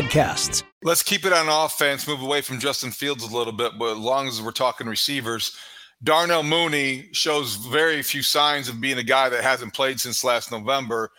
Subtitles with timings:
[0.00, 0.62] podcasts.
[0.82, 3.98] Let's keep it on offense, move away from Justin Fields a little bit, but as
[3.98, 5.56] long as we're talking receivers,
[6.02, 10.50] Darnell Mooney shows very few signs of being a guy that hasn't played since last
[10.50, 11.10] November.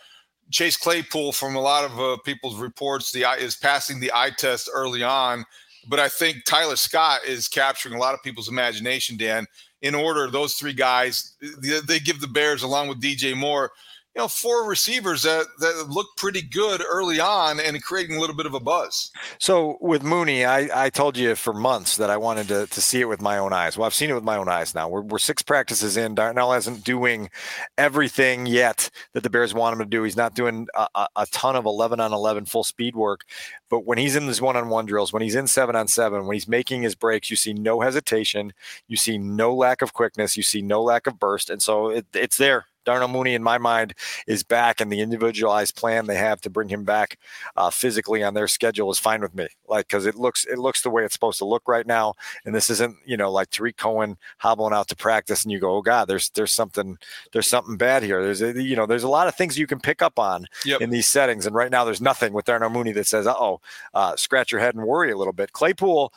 [0.50, 4.68] Chase Claypool, from a lot of uh, people's reports, the is passing the eye test
[4.74, 5.44] early on,
[5.88, 9.16] but I think Tyler Scott is capturing a lot of people's imagination.
[9.16, 9.46] Dan,
[9.82, 13.70] in order, those three guys they, they give the Bears along with DJ Moore
[14.14, 18.36] you know, four receivers that, that look pretty good early on and creating a little
[18.36, 19.10] bit of a buzz.
[19.38, 23.00] So with Mooney, I, I told you for months that I wanted to, to see
[23.00, 23.78] it with my own eyes.
[23.78, 24.86] Well, I've seen it with my own eyes now.
[24.86, 26.14] We're, we're six practices in.
[26.14, 27.30] Darnell isn't doing
[27.78, 30.02] everything yet that the Bears want him to do.
[30.02, 33.24] He's not doing a, a, ton of 11 on 11 full speed work.
[33.70, 36.26] But when he's in these one on one drills, when he's in seven on seven,
[36.26, 38.52] when he's making his breaks, you see no hesitation.
[38.88, 40.36] You see no lack of quickness.
[40.36, 41.48] You see no lack of burst.
[41.48, 43.94] And so it, it's there Darnell Mooney, in my mind,
[44.26, 47.18] is back, and the individualized plan they have to bring him back
[47.56, 49.48] uh, physically on their schedule is fine with me.
[49.68, 52.54] Like because it looks it looks the way it's supposed to look right now, and
[52.54, 55.82] this isn't you know like Tarik Cohen hobbling out to practice, and you go, oh
[55.82, 56.98] god, there's there's something
[57.32, 58.22] there's something bad here.
[58.22, 60.80] There's a, you know there's a lot of things you can pick up on yep.
[60.80, 63.60] in these settings, and right now there's nothing with Darnell Mooney that says, oh,
[63.94, 65.52] uh, scratch your head and worry a little bit.
[65.52, 66.12] Claypool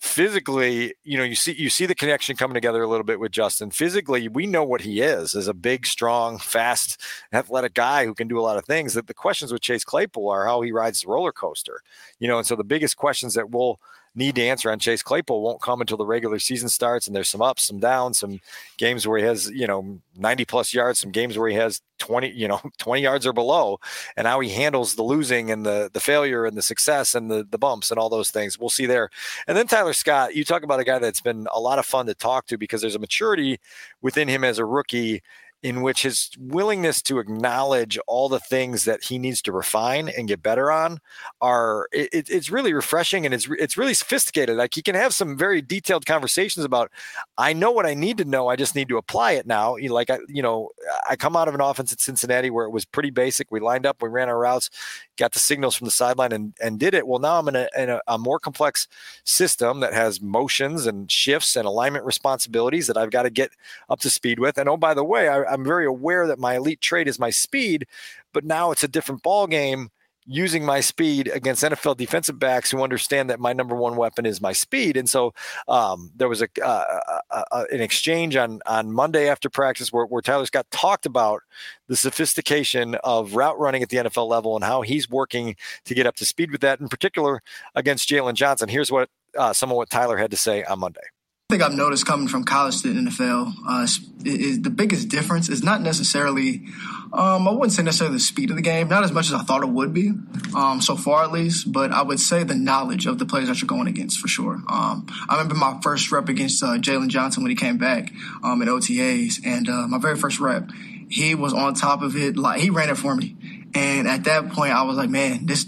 [0.00, 3.32] physically, you know, you see you see the connection coming together a little bit with
[3.32, 3.70] Justin.
[3.70, 7.00] Physically, we know what he is as a big, strong, fast,
[7.32, 8.94] athletic guy who can do a lot of things.
[8.94, 11.80] That the questions with Chase Claypool are how he rides the roller coaster.
[12.18, 13.80] You know, and so the biggest questions that we'll
[14.16, 17.06] need to answer on Chase Claypool won't come until the regular season starts.
[17.06, 18.40] And there's some ups, some downs, some
[18.78, 22.30] games where he has, you know, 90 plus yards, some games where he has 20,
[22.30, 23.78] you know, 20 yards or below,
[24.16, 27.46] and how he handles the losing and the the failure and the success and the
[27.50, 28.58] the bumps and all those things.
[28.58, 29.10] We'll see there.
[29.46, 32.06] And then Tyler Scott, you talk about a guy that's been a lot of fun
[32.06, 33.60] to talk to because there's a maturity
[34.00, 35.22] within him as a rookie
[35.66, 40.28] in which his willingness to acknowledge all the things that he needs to refine and
[40.28, 41.00] get better on
[41.40, 44.56] are it, it's really refreshing and it's it's really sophisticated.
[44.56, 46.92] Like he can have some very detailed conversations about
[47.36, 49.76] i know what i need to know i just need to apply it now.
[49.88, 50.70] Like i you know
[51.10, 53.50] i come out of an offense at cincinnati where it was pretty basic.
[53.50, 54.70] We lined up we ran our routes
[55.16, 57.08] got the signals from the sideline and, and did it.
[57.08, 58.86] Well now i'm in, a, in a, a more complex
[59.24, 63.50] system that has motions and shifts and alignment responsibilities that i've got to get
[63.90, 64.58] up to speed with.
[64.58, 67.30] And oh by the way I, I'm very aware that my elite trait is my
[67.30, 67.86] speed,
[68.32, 69.90] but now it's a different ball game
[70.26, 74.40] using my speed against NFL defensive backs who understand that my number one weapon is
[74.40, 74.96] my speed.
[74.96, 75.32] And so
[75.68, 77.00] um, there was a, uh,
[77.30, 81.42] uh, uh, an exchange on on Monday after practice where, where Tyler Scott talked about
[81.86, 86.06] the sophistication of route running at the NFL level and how he's working to get
[86.06, 87.40] up to speed with that, in particular
[87.74, 88.68] against Jaylon Johnson.
[88.68, 89.08] Here's what
[89.38, 91.00] uh, some of what Tyler had to say on Monday.
[91.48, 95.08] I think I've noticed coming from college to the NFL, uh, is, is the biggest
[95.08, 96.64] difference is not necessarily,
[97.12, 99.44] um, I wouldn't say necessarily the speed of the game, not as much as I
[99.44, 100.10] thought it would be,
[100.56, 103.62] um, so far at least, but I would say the knowledge of the players that
[103.62, 104.54] you're going against for sure.
[104.68, 108.60] Um, I remember my first rep against uh, Jaylon Johnson when he came back um,
[108.60, 110.72] in OTAs, and uh, my very first rep,
[111.08, 113.36] he was on top of it, like he ran it for me.
[113.72, 115.64] And at that point, I was like, man, this,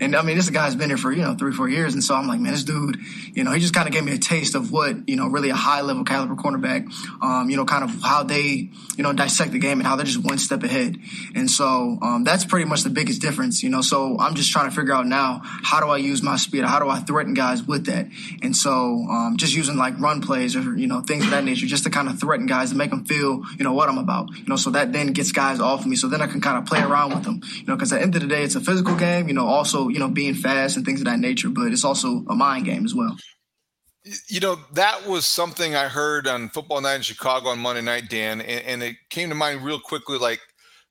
[0.00, 1.94] and I mean, this guy's been here for, you know, three, four years.
[1.94, 2.98] And so I'm like, man, this dude,
[3.34, 5.50] you know, he just kind of gave me a taste of what, you know, really
[5.50, 6.90] a high level caliber cornerback,
[7.22, 10.06] um, you know, kind of how they, you know, dissect the game and how they're
[10.06, 10.96] just one step ahead.
[11.34, 13.82] And so, um, that's pretty much the biggest difference, you know.
[13.82, 16.64] So I'm just trying to figure out now, how do I use my speed?
[16.64, 18.06] How do I threaten guys with that?
[18.42, 21.66] And so, um, just using like run plays or, you know, things of that nature,
[21.66, 24.30] just to kind of threaten guys and make them feel, you know, what I'm about,
[24.36, 25.96] you know, so that then gets guys off of me.
[25.96, 27.42] So then I can kind of play around with them.
[27.54, 29.28] You know, because at the end of the day, it's a physical game.
[29.28, 32.24] You know, also you know being fast and things of that nature, but it's also
[32.28, 33.16] a mind game as well.
[34.28, 38.08] You know, that was something I heard on Football Night in Chicago on Monday night,
[38.08, 40.16] Dan, and, and it came to mind real quickly.
[40.16, 40.40] Like,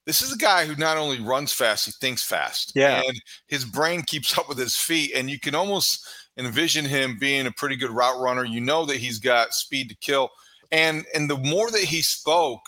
[0.05, 2.71] this is a guy who not only runs fast, he thinks fast.
[2.75, 3.01] Yeah.
[3.05, 5.11] And his brain keeps up with his feet.
[5.15, 6.07] And you can almost
[6.37, 8.43] envision him being a pretty good route runner.
[8.43, 10.29] You know that he's got speed to kill.
[10.71, 12.61] And and the more that he spoke,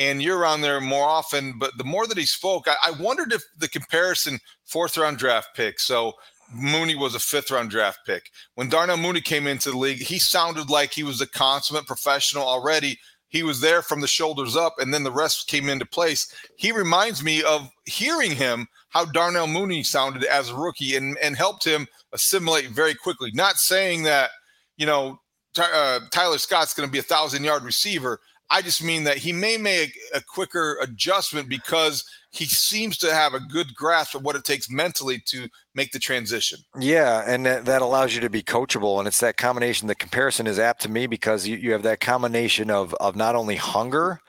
[0.00, 1.58] and you're on there more often.
[1.58, 5.50] But the more that he spoke, I, I wondered if the comparison fourth round draft
[5.54, 5.78] pick.
[5.78, 6.14] So
[6.52, 8.30] Mooney was a fifth round draft pick.
[8.56, 12.42] When Darnell Mooney came into the league, he sounded like he was a consummate professional
[12.42, 12.98] already.
[13.30, 16.34] he was there from the shoulders up, and then the rest came into place.
[16.56, 21.36] He reminds me of hearing him how Darnell Mooney sounded as a rookie and, and
[21.36, 23.30] helped him assimilate very quickly.
[23.32, 24.30] Not saying that,
[24.76, 25.20] you know,
[25.56, 28.20] uh, Tyler Scott's going to be a thousand yard receiver.
[28.50, 33.34] I just mean that he may make a quicker adjustment because he seems to have
[33.34, 36.58] a good grasp of what it takes mentally to make the transition.
[36.78, 39.88] Yeah, and that, that allows you to be coachable, and it's that combination.
[39.88, 43.34] The comparison is apt to me because you, you have that combination of of not
[43.34, 44.20] only hunger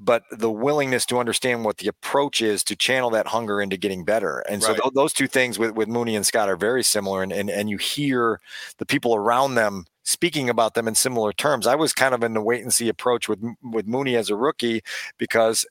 [0.00, 4.02] but the willingness to understand what the approach is to channel that hunger into getting
[4.02, 4.40] better.
[4.48, 7.22] And so th- those two things with, with Mooney and Scott are very similar.
[7.22, 8.40] And, and, and you hear
[8.78, 11.66] the people around them speaking about them in similar terms.
[11.66, 14.36] I was kind of in the wait and see approach with, with Mooney as a
[14.36, 14.82] rookie
[15.18, 15.66] because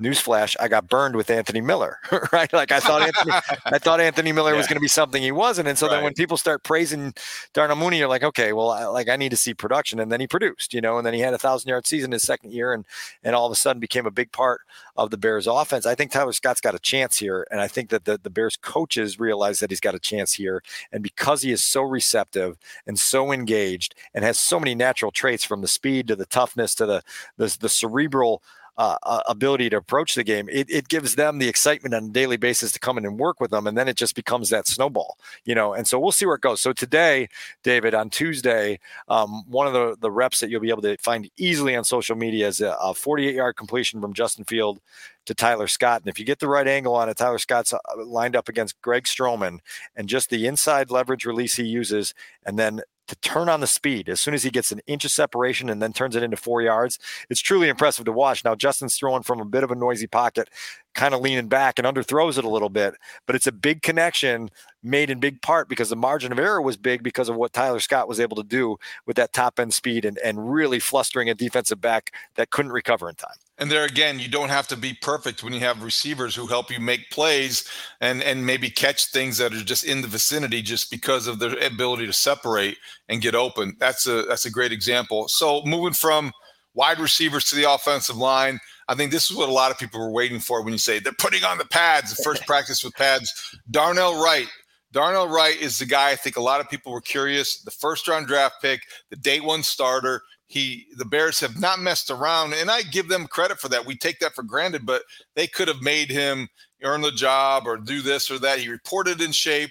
[0.00, 1.98] newsflash, I got burned with Anthony Miller,
[2.32, 2.52] right?
[2.52, 3.32] Like I thought Anthony,
[3.66, 4.58] I thought Anthony Miller yeah.
[4.58, 5.68] was going to be something he wasn't.
[5.68, 5.96] And so right.
[5.96, 7.14] then when people start praising
[7.52, 9.98] Darnell Mooney, you're like, okay, well, I, like I need to see production.
[9.98, 12.22] And then he produced, you know, and then he had a thousand yard season his
[12.22, 12.84] second year and,
[13.24, 14.60] and all of a sudden became a big part
[14.96, 15.84] of the Bears offense.
[15.84, 17.46] I think Tyler Scott's got a chance here.
[17.50, 20.62] And I think that the, the Bears coaches realize that he's got a chance here.
[20.92, 22.56] And because he is so receptive
[22.86, 26.74] and so engaged and has so many natural traits from the speed to the toughness
[26.76, 27.02] to the,
[27.36, 28.42] the, the cerebral
[28.78, 32.08] uh, uh, ability to approach the game, it, it gives them the excitement on a
[32.08, 33.66] daily basis to come in and work with them.
[33.66, 35.74] And then it just becomes that snowball, you know.
[35.74, 36.60] And so we'll see where it goes.
[36.60, 37.28] So today,
[37.64, 38.78] David, on Tuesday,
[39.08, 42.14] um, one of the, the reps that you'll be able to find easily on social
[42.14, 44.78] media is a, a 48 yard completion from Justin Field
[45.26, 46.00] to Tyler Scott.
[46.02, 48.80] And if you get the right angle on it, Tyler Scott's uh, lined up against
[48.80, 49.58] Greg Stroman
[49.96, 52.14] and just the inside leverage release he uses,
[52.46, 55.10] and then to turn on the speed as soon as he gets an inch of
[55.10, 56.98] separation and then turns it into four yards.
[57.28, 58.44] It's truly impressive to watch.
[58.44, 60.48] Now, Justin's throwing from a bit of a noisy pocket,
[60.94, 62.94] kind of leaning back and underthrows it a little bit,
[63.26, 64.50] but it's a big connection
[64.82, 67.80] made in big part because the margin of error was big because of what Tyler
[67.80, 68.76] Scott was able to do
[69.06, 73.08] with that top end speed and, and really flustering a defensive back that couldn't recover
[73.08, 73.36] in time.
[73.58, 76.70] And there again, you don't have to be perfect when you have receivers who help
[76.70, 77.68] you make plays
[78.00, 81.58] and and maybe catch things that are just in the vicinity just because of their
[81.58, 82.78] ability to separate
[83.08, 83.76] and get open.
[83.80, 85.26] That's a that's a great example.
[85.26, 86.32] So moving from
[86.74, 89.98] wide receivers to the offensive line, I think this is what a lot of people
[89.98, 92.94] were waiting for when you say they're putting on the pads, the first practice with
[92.94, 93.58] pads.
[93.70, 94.46] Darnell Wright.
[94.92, 97.60] Darnell Wright is the guy I think a lot of people were curious.
[97.62, 98.80] The first round draft pick,
[99.10, 103.26] the day one starter he the Bears have not messed around, and I give them
[103.26, 103.84] credit for that.
[103.84, 105.02] We take that for granted, but
[105.36, 106.48] they could have made him
[106.82, 108.58] earn the job or do this or that.
[108.58, 109.70] He reported in shape.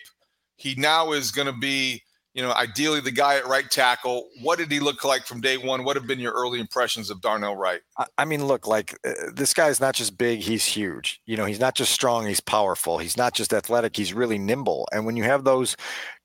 [0.56, 2.04] He now is going to be
[2.38, 4.30] you know, ideally the guy at right tackle.
[4.44, 5.84] What did he look like from day one?
[5.84, 7.82] What have been your early impressions of Darnell Wright?
[8.16, 11.20] I mean, look, like uh, this is not just big, he's huge.
[11.26, 13.00] You know, he's not just strong, he's powerful.
[13.00, 14.88] He's not just athletic, he's really nimble.
[14.92, 15.76] And when you have those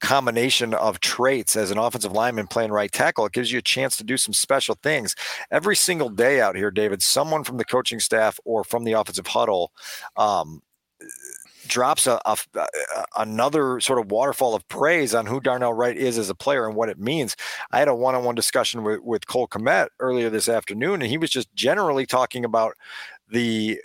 [0.02, 3.96] combination of traits as an offensive lineman playing right tackle, it gives you a chance
[3.96, 5.16] to do some special things.
[5.50, 9.28] Every single day out here, David, someone from the coaching staff or from the offensive
[9.28, 9.72] huddle
[10.18, 10.60] um,
[11.72, 12.36] drops a, a,
[13.16, 16.76] another sort of waterfall of praise on who Darnell Wright is as a player and
[16.76, 17.34] what it means.
[17.70, 21.30] I had a one-on-one discussion with, with Cole Kmet earlier this afternoon, and he was
[21.30, 22.74] just generally talking about
[23.30, 23.80] the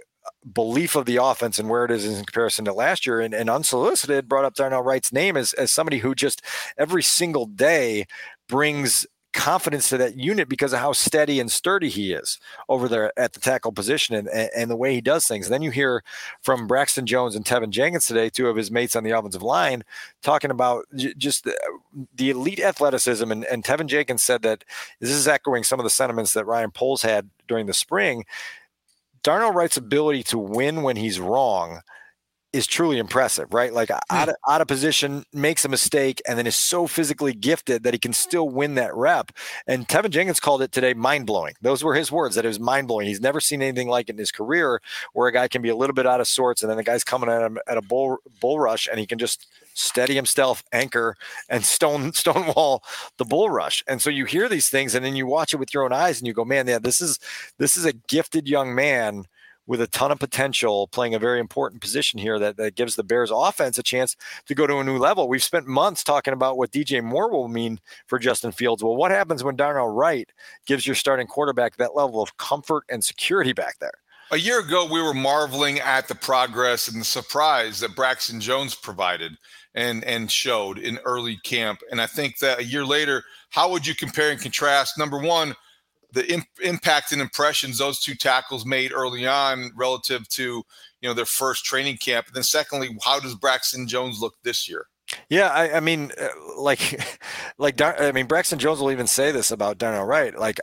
[0.54, 3.22] belief of the offense and where it is in comparison to last year.
[3.22, 6.42] And, and unsolicited brought up Darnell Wright's name as, as somebody who just
[6.78, 8.06] every single day
[8.50, 12.40] brings confidence to that unit because of how steady and sturdy he is
[12.70, 15.46] over there at the tackle position and, and the way he does things.
[15.46, 16.04] And then you hear
[16.42, 19.84] from Braxton Jones and Teven Jenkins today, two of his mates on the offensive line,
[20.22, 21.58] talking about j- just the,
[22.16, 23.32] the, elite athleticism.
[23.32, 24.64] And, and Teven Jenkins said that
[25.00, 28.26] this is echoing some of the sentiments that Ryan Poles had during the spring.
[29.24, 31.82] Darnell Wright's ability to win when he's wrong–
[32.54, 33.74] is truly impressive, right?
[33.74, 34.00] Like mm.
[34.10, 37.94] out, of, out of position, makes a mistake, and then is so physically gifted that
[37.94, 39.32] he can still win that rep.
[39.68, 41.54] And Teven Jenkins called it today mind blowing.
[41.62, 43.08] Those were his words that it was mind blowing.
[43.08, 44.82] He's never seen anything like it in his career
[45.14, 47.04] where a guy can be a little bit out of sorts, and then the guy's
[47.04, 51.16] coming at him at a bull bull rush, and he can just steady himself, anchor,
[51.50, 52.84] and stone stonewall
[53.18, 53.84] the bull rush.
[53.88, 56.20] And so you hear these things, and then you watch it with your own eyes,
[56.20, 57.20] and you go, man, yeah, this is
[57.58, 59.26] this is a gifted young man
[59.68, 63.04] with a ton of potential, playing a very important position here that, that gives the
[63.04, 64.16] Bears offense a chance
[64.48, 65.28] to go to a new level.
[65.28, 68.84] We've spent months talking about what DJ Moore will mean for Justin Fields.
[68.84, 70.32] Well, what happens when Darnell Wright
[70.66, 73.92] gives your starting quarterback that level of comfort and security back there?
[74.32, 78.76] A year ago, we were marveling at the progress and the surprise that Braxton Jones
[78.76, 79.38] provided
[79.74, 81.80] and and showed in early camp.
[81.92, 84.98] And I think that a year later, how would you compare and contrast?
[84.98, 85.56] Number one,
[86.14, 90.64] the imp- impact and impressions those two tackles made early on relative to
[91.02, 92.28] you know their first training camp.
[92.28, 94.86] And then secondly how does braxton jones look this year?
[95.30, 97.02] Yeah i, I mean uh, like
[97.58, 100.38] like i mean braxton jones will even say this about darnell wright.
[100.38, 100.60] Like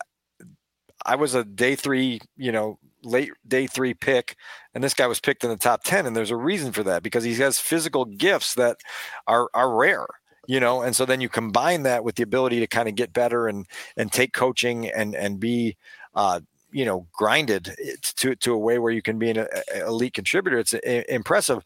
[1.05, 4.37] I was a day three, you know, late day three pick,
[4.75, 6.07] and this guy was picked in the top 10.
[6.07, 8.79] And there's a reason for that because he has physical gifts that
[9.27, 10.07] are, are rare
[10.47, 13.13] you know and so then you combine that with the ability to kind of get
[13.13, 15.77] better and and take coaching and and be
[16.15, 16.41] uh
[16.73, 20.59] you know grinded to to a way where you can be an a, elite contributor
[20.59, 21.63] it's a, impressive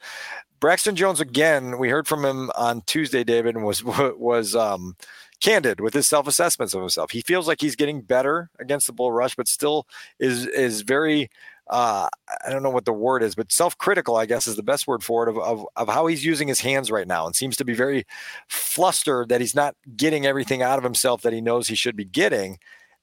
[0.60, 4.96] braxton jones again we heard from him on tuesday david and was was um
[5.40, 7.10] candid with his self-assessments of himself.
[7.10, 9.86] He feels like he's getting better against the bull rush, but still
[10.18, 11.30] is is very
[11.70, 12.08] uh,
[12.46, 15.02] I don't know what the word is, but self-critical, I guess, is the best word
[15.02, 17.64] for it of, of, of how he's using his hands right now, and seems to
[17.64, 18.06] be very
[18.48, 22.04] flustered that he's not getting everything out of himself that he knows he should be
[22.04, 22.58] getting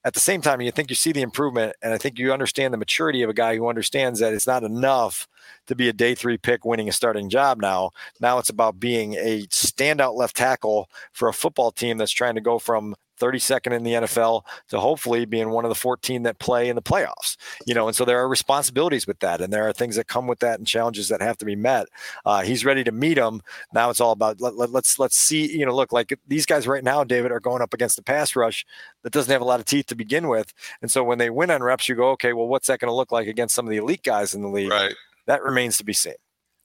[0.06, 2.72] at the same time, you think you see the improvement, and I think you understand
[2.72, 5.28] the maturity of a guy who understands that it's not enough
[5.66, 7.90] to be a day three pick winning a starting job now.
[8.22, 12.42] Now it's about being a standout left tackle for a football team that's trying to
[12.42, 16.70] go from 32nd in the NFL to hopefully being one of the 14 that play
[16.70, 17.38] in the playoffs.
[17.66, 20.28] You know, and so there are responsibilities with that, and there are things that come
[20.28, 21.88] with that, and challenges that have to be met.
[22.26, 23.42] Uh, he's ready to meet them.
[23.74, 25.58] Now it's all about let, let, let's let's see.
[25.58, 28.36] You know, look like these guys right now, David, are going up against the pass
[28.36, 28.66] rush
[29.04, 31.52] that doesn't have a lot of teeth to begin with, and so when they win
[31.52, 33.72] on reps, you go, okay, well, what's that going to look like against some of
[33.72, 34.72] the elite guys in the league?
[34.72, 34.96] Right.
[35.28, 36.14] That remains to be seen.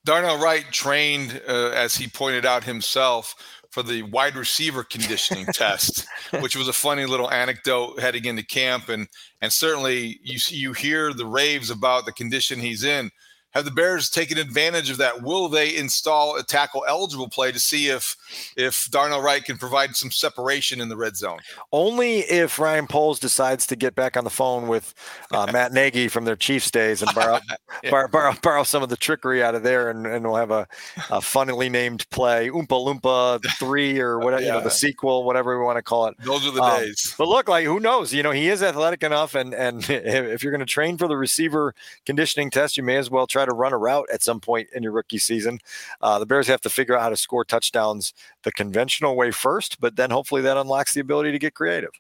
[0.05, 3.35] Darnell Wright trained, uh, as he pointed out himself,
[3.71, 6.07] for the wide receiver conditioning test,
[6.41, 8.89] which was a funny little anecdote heading into camp.
[8.89, 9.09] And
[9.41, 13.11] and certainly you you hear the raves about the condition he's in.
[13.53, 15.23] Have the Bears taken advantage of that?
[15.23, 18.17] Will they install a tackle eligible play to see if
[18.57, 21.39] if Darnell Wright can provide some separation in the red zone?
[21.73, 24.95] Only if Ryan Poles decides to get back on the phone with
[25.33, 27.41] uh, Matt Nagy from their Chiefs days and borrow,
[27.83, 27.91] yeah.
[27.91, 30.69] borrow, borrow, borrow, some of the trickery out of there, and, and we'll have a,
[31.11, 34.49] a funnily named play, Oompa Loompa three or whatever, yeah.
[34.49, 36.17] you know, the sequel, whatever we want to call it.
[36.21, 37.15] Those are the um, days.
[37.19, 38.13] But look, like who knows?
[38.13, 41.17] You know, he is athletic enough, and and if you're going to train for the
[41.17, 41.75] receiver
[42.07, 44.69] conditioning test, you may as well try try to run a route at some point
[44.75, 45.59] in your rookie season.
[46.01, 49.81] Uh, the Bears have to figure out how to score touchdowns the conventional way first,
[49.81, 51.91] but then hopefully that unlocks the ability to get creative.